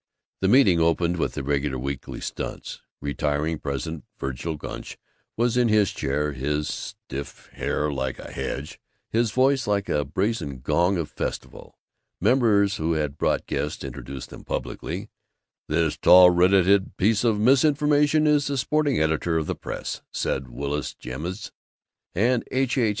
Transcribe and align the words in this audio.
The 0.39 0.47
meeting 0.47 0.79
opened 0.79 1.17
with 1.17 1.35
the 1.35 1.43
regular 1.43 1.77
weekly 1.77 2.21
"stunts." 2.21 2.81
Retiring 3.01 3.59
President 3.59 4.03
Vergil 4.19 4.57
Gunch 4.57 4.97
was 5.37 5.55
in 5.55 5.67
the 5.67 5.85
chair, 5.85 6.31
his 6.31 6.67
stiff 6.67 7.51
hair 7.53 7.91
like 7.93 8.17
a 8.17 8.31
hedge, 8.31 8.79
his 9.11 9.29
voice 9.29 9.67
like 9.67 9.89
a 9.89 10.03
brazen 10.03 10.61
gong 10.61 10.97
of 10.97 11.07
festival. 11.11 11.77
Members 12.19 12.77
who 12.77 12.93
had 12.93 13.19
brought 13.19 13.45
guests 13.45 13.83
introduced 13.83 14.31
them 14.31 14.43
publicly. 14.43 15.11
"This 15.67 15.97
tall 15.97 16.31
red 16.31 16.53
headed 16.53 16.97
piece 16.97 17.23
of 17.23 17.39
misinformation 17.39 18.25
is 18.25 18.47
the 18.47 18.57
sporting 18.57 18.99
editor 18.99 19.37
of 19.37 19.45
the 19.45 19.53
Press," 19.53 20.01
said 20.09 20.47
Willis 20.49 20.95
Ijams; 20.95 21.51
and 22.15 22.43
H. 22.49 22.75
H. 22.75 22.89